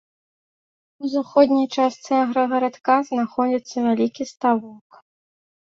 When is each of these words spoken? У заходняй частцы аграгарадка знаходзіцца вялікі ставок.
У 1.03 1.09
заходняй 1.15 1.67
частцы 1.75 2.11
аграгарадка 2.23 2.97
знаходзіцца 3.11 3.77
вялікі 3.89 4.23
ставок. 4.33 5.01